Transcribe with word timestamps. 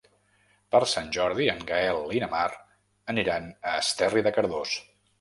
Per 0.75 0.79
Sant 0.93 1.11
Jordi 1.17 1.51
en 1.53 1.61
Gaël 1.73 2.01
i 2.17 2.23
na 2.25 2.31
Mar 2.33 2.49
aniran 3.17 3.49
a 3.61 3.79
Esterri 3.87 4.29
de 4.31 4.37
Cardós. 4.41 4.79